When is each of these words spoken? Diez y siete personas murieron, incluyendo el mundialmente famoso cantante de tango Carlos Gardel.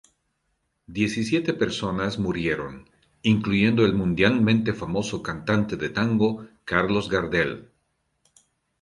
Diez 0.87 1.15
y 1.17 1.23
siete 1.23 1.53
personas 1.53 2.17
murieron, 2.17 2.89
incluyendo 3.21 3.85
el 3.85 3.93
mundialmente 3.93 4.73
famoso 4.73 5.21
cantante 5.21 5.77
de 5.77 5.89
tango 5.91 6.47
Carlos 6.65 7.07
Gardel. 7.07 7.69